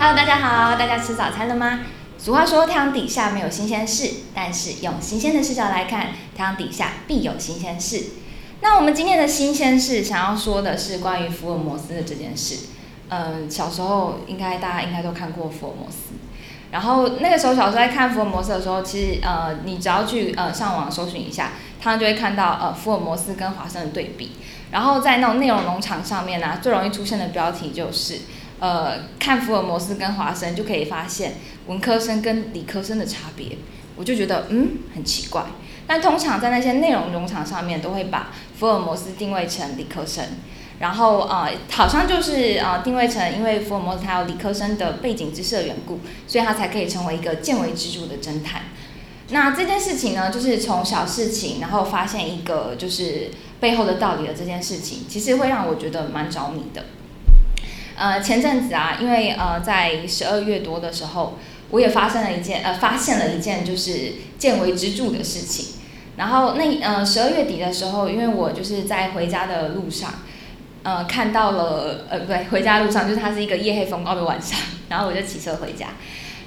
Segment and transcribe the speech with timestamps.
[0.00, 1.80] Hello，大家好，大家吃早餐了吗？
[2.18, 8.04] 俗话说，太阳底下没有新鲜事，但是用新鲜的视角来看，太阳底下必有新鲜事。
[8.60, 12.66] 那我们今天的新鲜事，想要说的是关于福尔摩斯的这件事。
[13.08, 16.14] 嗯，小时候应该大家应该都看过福尔摩斯。
[16.70, 24.30] 然后那个时候小时候在看福尔摩斯的时候，其实呃，你只要去呃上网搜寻一下，他就会看到呃福尔摩斯跟华生的对比。
[24.70, 28.18] 然后在那种内容农场上面呢，最容易出现的标题就是，
[28.60, 31.34] 呃，看福尔摩斯跟华生就可以发现
[31.66, 33.58] 文科生跟理科生的差别。
[33.96, 35.44] 我就觉得嗯很奇怪。
[35.86, 40.24] 但通常在那些内容农场上面都会把福尔摩斯定位成理科生。
[40.78, 48.62] 然后呃，好像就是呃定位成，因为福尔摩斯他有理科生的背景知识的缘故，所以他才可以成为一个见微知著的侦探。
[49.30, 56.84] 那这件事情呢，就是从小事情，然后发现一个就是背后的道理的这件事情，其实会让我觉得蛮着迷的。
[57.98, 61.38] 呃，前阵子啊，因为呃在十二月多的时候，
[61.70, 65.74] 我也发生了一件呃发现了一件就是见微知著的事情。
[66.16, 70.14] 然后那呃十二月底的时候，因为我就是在回家的路上。
[70.84, 75.88] 呃，看到了，呃，不对，回家路上就是它是一个夜黑风高的晚上，然后我就骑车回家，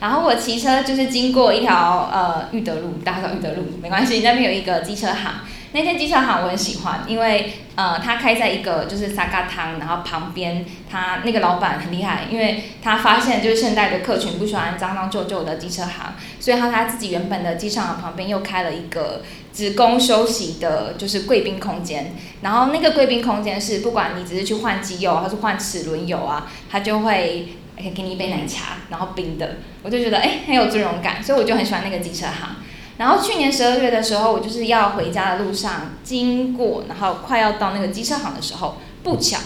[0.00, 5.40] 然后我骑车就是经过一条呃裕德路，大家知道裕德路没关系，那边有一个机车行。
[5.72, 19.22] 那间机车行我很喜欢，因为呃，他开在一个就是沙嘎汤，然后旁边他那个老板很厉害，因为他发现就是现代的客群不喜欢脏脏旧旧的机车行，所以他他自己原本的机车行旁边又开了一个
[19.54, 22.16] 职工休息的，就是贵宾空间。
[22.42, 27.48] 然后那个贵宾空间是不管你只是去换机油，还是换齿轮油啊，他就会
[27.80, 32.56] 可以给你一杯奶茶，然后冰的，我就觉得哎很有尊荣感，所以我就很喜欢那个机车行。
[32.98, 39.38] 然后去年十二月的时候，我就是要回家的路上经过，然后快要到那个机车行的时候，不巧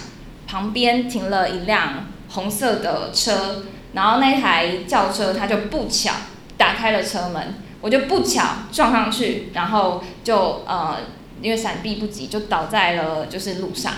[0.47, 6.13] 旁边停了一辆红色的车，然后那台轿车它就不巧
[6.57, 10.97] 打开了车门，我就不巧撞上去，然后就呃
[11.41, 13.93] 因为闪避不及，就倒在了就是路上。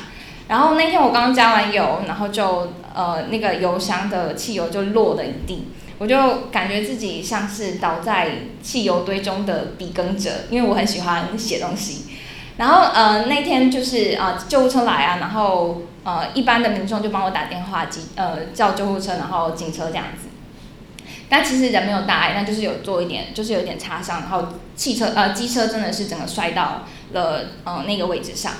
[0.48, 5.68] 然后那天我刚加完油，然后就呃那个油箱的汽油就落了一地。
[5.98, 12.04] 我就感觉自己像是倒在汽油堆中的笔耕者，因为我很喜欢写东西。
[12.58, 20.28] 然后呃那天就是啊救护车来啊，然后呃一般的民众就帮我打电话，急呃叫救护车，然后警车这样子。
[21.28, 24.46] 但其实人没有大碍，但就是有做一点，就是有点擦伤，然后
[24.76, 28.52] 汽车呃机车真的是整个摔到了呃那个位置上。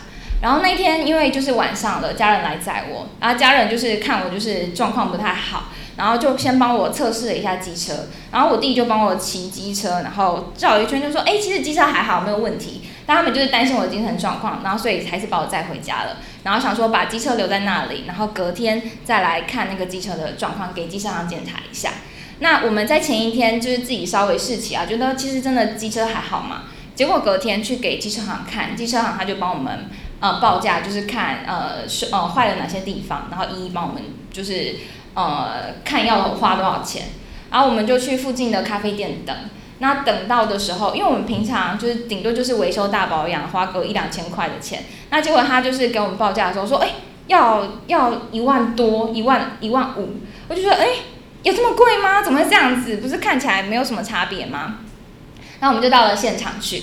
[0.43, 5.65] 然后那天因为就是晚上了，家人来载我，然后家人就是看我就是状况不太好。
[5.97, 12.83] 然后就先帮我测试了一下机车，然后我弟就帮我骑机车，然后绕一圈就说，哎，其实机车还好，没有问题。
[13.07, 16.19] 但他们就是担心我的精神状况，然后所以还是把我载回家了。
[16.43, 21.93] 然后想说把机车留在那里，然后隔天再来看那个机车的状况，给机车行检查一下。
[22.41, 26.65] 那我们在前一天就是自己稍微试骑啊，觉得其实真的机车还好嘛。
[26.95, 29.87] 结果隔天去给机车行看，机车行他就帮我们
[30.21, 34.77] 呃报价，就是看呃是呃坏了哪些地方，然后一一帮我们就是。
[35.17, 37.05] 呃，看要花多少钱，
[37.51, 39.35] 然后我们就去附近的咖啡店等。
[39.79, 44.85] 那等到的时候，因为我们平常就是顶多就是维修大保养，花个一两千块的钱。
[45.09, 46.97] 那结果他就是给我们报价的时候说，哎，
[47.29, 50.19] 要要一万多，一万一万五。
[50.49, 50.87] 我就说，哎，
[51.45, 52.21] 有这么贵吗？
[52.23, 52.99] 怎么会这样子？
[52.99, 54.81] 不是看起来没有什么差别吗？
[55.61, 56.83] 那我们就到了现场去。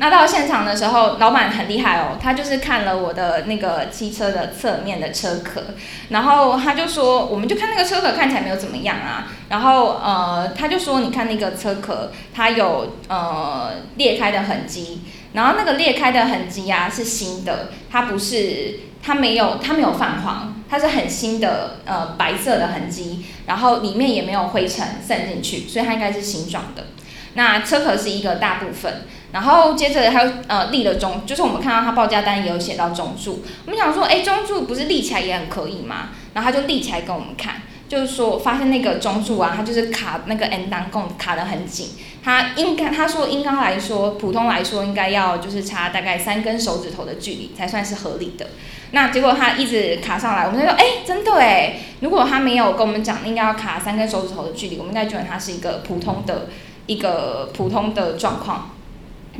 [0.00, 5.62] 那到现场的时候，老板很厉害哦，他就是看了我的那个汽车的侧面的车壳，
[6.08, 15.02] 然后他就说，我们就看那个车壳看起来没有怎么样啊，然后呃，他就说，你看那个车壳，它有呃裂开的痕迹，
[15.34, 26.86] 然后那个裂开的痕迹啊是新的，它不是，它没有，它没有泛黄，它是很新的呃白色的痕迹，然后里面也没有灰尘渗进去，所以它应该是新装的。
[27.34, 36.08] 那车壳是一个大部分，然后接着还有呃立了中，就是我们看到他报价单也有写到中柱，我们想说，哎，中柱不是立起来也很可以吗？
[36.34, 41.90] 然后他就立起来给我们看，就是说发现那个中柱啊，它就是卡那个 N 档供卡得很紧，
[42.24, 48.48] 它应该他说应该来说，普通来说应该要就是差大概三根手指头的距离才算是合理的。
[48.90, 56.48] 那结果他一直卡上来，我们就说，哎，真的哎，如果他没有跟我们讲应该要卡三根手指头的距离，我们应该觉得他是一个普通的。
[56.86, 58.70] 一个普通的状况，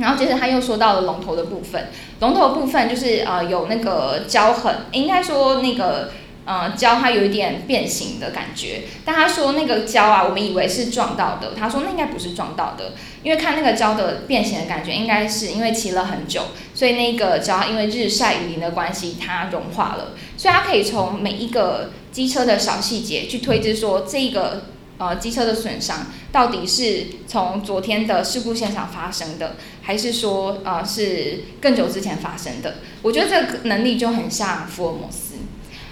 [0.01, 1.87] 然后接着他又说到了龙头的部分，
[2.19, 6.11] 龙头部分就是呃有那个胶痕，应该说那个
[6.43, 24.63] 呃胶它有一点变形的感觉，但他说那个胶啊，我们以为是撞到的，他说那应该不是撞到的，因为看那个胶的变形的感觉，应该是因为骑了很久，所以那个胶因为日晒雨淋的关系它融化了，所以他可以从每一个机车的小细节去推知说这个
[24.97, 29.55] 呃机车的损伤到底是从昨天的事故现场发生的，
[29.91, 32.75] 还是说呃是更久之前发生的。
[33.01, 35.35] 我觉得这个能力就很像福尔摩斯。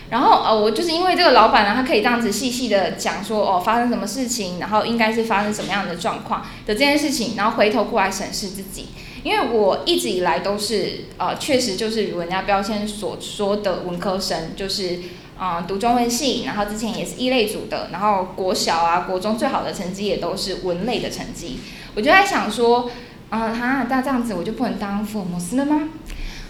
[0.10, 8.88] 然后呃，我就是因为这个老板呢，他可以这样子细细的讲说哦，发生什么事情，然后应该是发生什么样的状况的这件事情，然后回头过来审视自己。
[9.22, 15.00] 因为我一直以来都是呃，确实就是如人家标签所说的文科生，就是
[15.38, 21.60] 啊读中文系，然后之前也是一类组的，然后国小啊国中最好的成绩也都是文类的成绩。
[21.96, 22.90] 我就在想说，
[23.30, 25.90] 啊哈，那这样子我就不能当福尔摩斯了吗？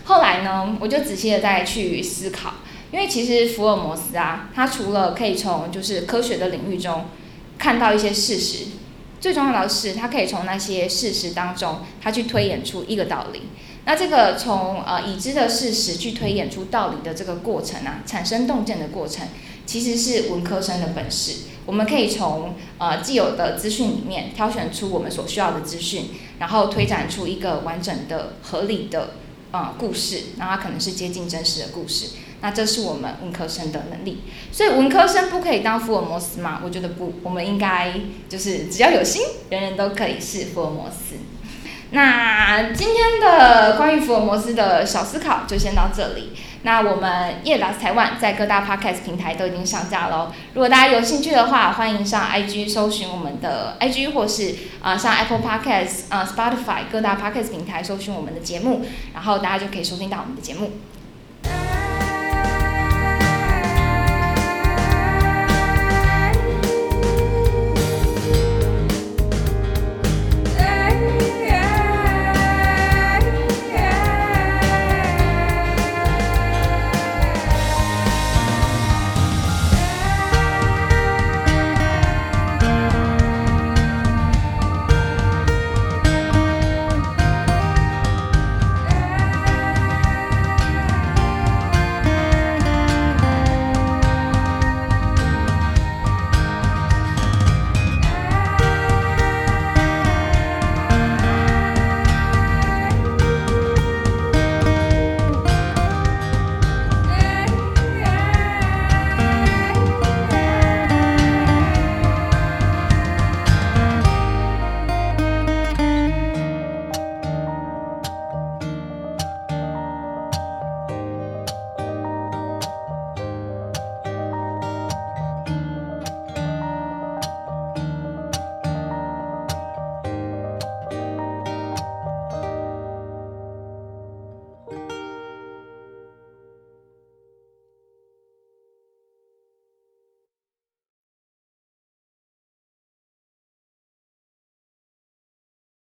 [0.05, 2.53] 后来呢，我就仔细的再去思考。
[2.91, 7.05] 因为其实福尔摩斯啊，他除了可以从就是科学的领域中
[7.57, 8.65] 看到一些事实，
[9.19, 13.43] 最重要的是他可以从那些事实当中，他去推演出一个道理。
[13.85, 19.27] 那这个从呃已知的事实去推演出道理的这个过程啊，产生洞见的过程，
[19.69, 21.41] 其实是文科生的本事。
[21.67, 26.05] 我们可以从呃既有的资讯里面挑选出我们所需要的资讯，
[26.39, 29.11] 然后推展出一个完整的、合理的
[29.51, 32.15] 呃故事，那它可能是接近真实的故事。
[32.41, 34.21] 那这是我们文科生的能力，
[34.51, 36.61] 所以文科生不可以当福尔摩斯吗？
[36.65, 37.93] 我觉得不，我们应该
[38.27, 39.21] 就是只要有心，
[39.51, 41.17] 人人都可以是福尔摩斯。
[41.91, 46.33] 那今天的关于福尔摩斯的小思考就先到这里。
[46.63, 50.31] 那我们叶老师台湾在各大 podcast 平台都已经上架喽。
[50.53, 60.71] 如果大家有兴趣的话，欢迎上 IG 搜寻我们的 IG，或是啊上 Apple Podcast 啊 Spotify 各大 podcast 平台搜寻我们的节目，然后大家就可以收听到我们的节目。